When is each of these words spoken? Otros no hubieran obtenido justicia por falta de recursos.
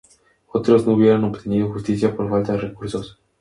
Otros 0.47 0.87
no 0.87 0.93
hubieran 0.93 1.23
obtenido 1.25 1.71
justicia 1.71 2.15
por 2.15 2.27
falta 2.27 2.53
de 2.53 2.57
recursos. 2.61 3.19